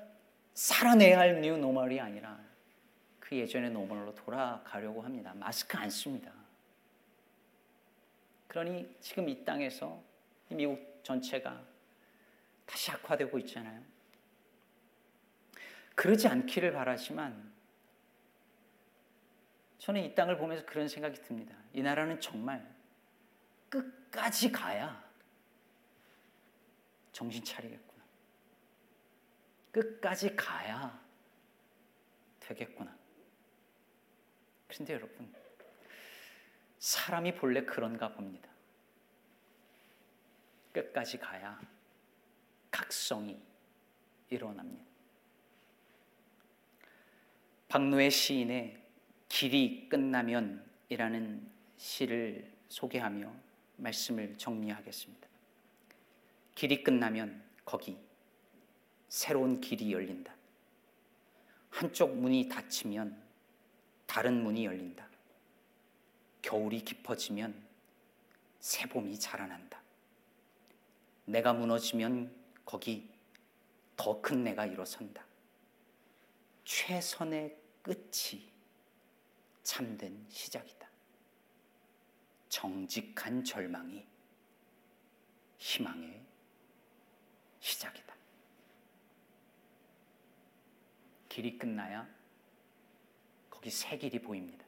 살아내야 0.55 1.19
할 1.19 1.43
new 1.43 1.59
normal이 1.59 2.01
아니라 2.01 2.41
그 3.21 3.37
예전의 3.37 3.71
normal로 3.71 4.15
돌아가려고 4.15 5.03
합니다. 5.03 5.35
마스크 5.35 5.77
안 5.77 5.91
씁니다. 5.91 6.33
그러니 8.49 8.97
지금 9.03 9.29
이 9.29 9.45
땅에서 9.45 10.03
미국 10.49 11.01
전체가 11.03 11.63
다시 12.65 12.91
악화되고 12.91 13.39
있잖아요. 13.41 13.83
그러지 15.95 16.27
않기를 16.29 16.73
바라지만 16.73 17.53
저는 19.77 20.05
이 20.05 20.15
땅을 20.15 20.39
보면서 20.39 20.65
그런 20.65 20.89
생각이 20.89 21.21
듭니다. 21.21 21.55
이 21.75 21.83
나라는 21.83 22.19
정말 22.19 22.67
끝까지 23.69 24.51
가야 24.51 25.05
정신 27.13 27.45
차리겠구나. 27.45 27.86
끝까지 29.77 30.35
가야 30.35 30.99
되겠구나. 32.41 32.97
그런데 34.69 34.95
여러분, 34.95 35.31
사람이 36.79 37.35
본래 37.35 37.63
그런가 37.63 38.11
봅니다. 38.11 38.49
끝까지 40.73 41.19
가야 41.19 41.61
각성이 42.71 43.39
일어납니다. 44.31 44.87
박노의 47.69 48.11
시인의 48.11 48.83
길이 49.29 49.91
끝나면이라는 49.91 51.51
시를 51.77 52.51
소개하며 52.69 53.31
말씀을 53.77 54.39
정리하겠습니다. 54.39 55.29
길이 56.55 56.83
끝나면 56.83 57.45
거기 57.67 58.06
새로운 59.09 59.61
길이 59.61 59.93
열린다. 59.93 60.35
한쪽 61.71 62.17
문이 62.17 62.49
닫히면 62.49 63.23
다른 64.07 64.43
문이 64.43 64.65
열린다. 64.65 65.07
겨울이 66.43 66.85
깊어지면 66.85 67.67
새 68.61 68.87
봄이 68.89 69.19
자라난다. 69.19 69.81
내가 71.27 71.53
무너지면 71.53 72.35
거기 72.65 73.11
더 73.97 74.21
큰 74.23 74.45
내가 74.45 74.67
일어선다. 74.67 75.25
최선의 76.65 77.57
끝이 77.83 78.51
참된 79.63 80.25
시작이다. 80.29 80.89
정직한 82.49 83.43
절망이 83.45 84.07
희망의 85.59 86.23
시작이다. 87.61 88.06
길이 91.37 91.59
끝나야 91.59 92.09
거기 93.51 93.69
새 93.69 93.99
길이 93.99 94.19
보입니다. 94.19 94.65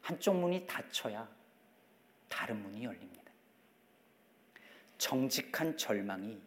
한쪽 0.00 0.36
문이 0.36 0.68
닫혀야 0.68 1.28
다른 2.28 2.62
문이 2.62 2.84
열립니다. 2.84 3.32
정직한 4.96 5.76
절망이 5.76 6.40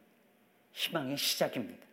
희망의 0.72 1.18
시작입니다. 1.18 1.86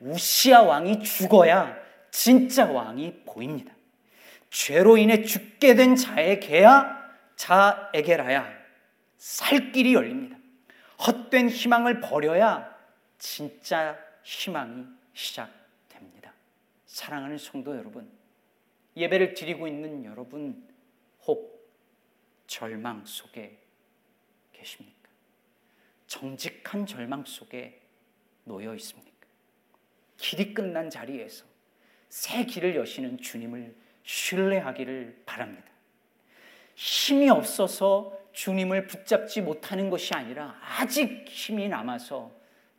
우시아 0.00 0.62
왕이 0.62 1.02
죽어야 1.02 1.76
진짜 2.10 2.64
왕이 2.64 3.24
보입니다. 3.26 3.70
죄로 4.48 4.96
인해 4.96 5.22
죽게 5.22 5.74
된 5.74 5.96
자에게야 5.96 7.12
자에게라야 7.36 8.50
살 9.18 9.70
길이 9.70 9.92
열립니다. 9.92 10.38
헛된 11.06 11.50
희망을 11.50 12.00
버려야 12.00 12.74
진짜 13.18 13.98
희망이 14.22 14.86
시작됩니다. 15.12 15.63
사랑하는 16.94 17.38
성도 17.38 17.76
여러분, 17.76 18.08
예배를 18.96 19.34
드리고 19.34 19.66
있는 19.66 20.04
여러분, 20.04 20.64
혹 21.26 21.68
절망 22.46 23.04
속에 23.04 23.58
계십니까? 24.52 25.10
정직한 26.06 26.86
절망 26.86 27.24
속에 27.24 27.82
놓여 28.44 28.76
있습니까? 28.76 29.10
길이 30.18 30.54
끝난 30.54 30.88
자리에서 30.88 31.44
새 32.10 32.46
길을 32.46 32.76
여시는 32.76 33.18
주님을 33.18 33.74
신뢰하기를 34.04 35.24
바랍니다. 35.26 35.66
힘이 36.76 37.28
없어서 37.28 38.16
주님을 38.30 38.86
붙잡지 38.86 39.40
못하는 39.40 39.90
것이 39.90 40.14
아니라 40.14 40.56
아직 40.62 41.26
힘이 41.26 41.68
남아서 41.68 42.30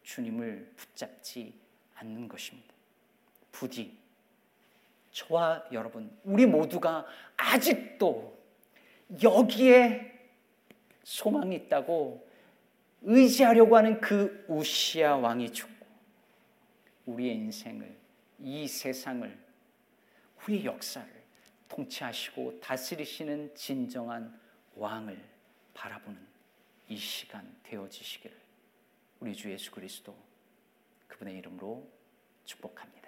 주님을 0.03 0.71
붙잡지 0.77 1.59
않는 1.95 2.29
것입니다. 2.29 2.73
부디 3.51 4.04
저와 5.15 5.63
여러분, 5.71 6.11
우리 6.25 6.45
모두가 6.45 7.05
아직도 7.37 8.37
여기에 9.23 10.11
소망이 11.05 11.55
있다고 11.55 12.29
의지하려고 13.01 13.77
하는 13.77 14.01
그 14.01 14.43
우시아 14.49 15.15
왕이 15.15 15.53
죽고 15.53 15.85
우리의 17.05 17.35
인생을, 17.35 17.97
이 18.39 18.67
세상을, 18.67 19.39
우리 20.43 20.65
역사를 20.65 21.09
통치하시고 21.69 22.59
다스리시는 22.59 23.55
진정한 23.55 24.37
왕을 24.75 25.17
바라보는 25.73 26.19
이 26.89 26.97
시간 26.97 27.55
되어지시기를 27.63 28.37
우리 29.21 29.33
주 29.33 29.49
예수 29.49 29.71
그리스도 29.71 30.13
그분의 31.07 31.37
이름으로 31.37 31.87
축복합니다. 32.43 33.04